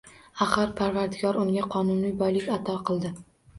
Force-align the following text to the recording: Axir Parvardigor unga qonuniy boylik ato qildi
Axir 0.45 0.71
Parvardigor 0.79 1.39
unga 1.43 1.67
qonuniy 1.77 2.17
boylik 2.25 2.53
ato 2.59 2.79
qildi 2.91 3.15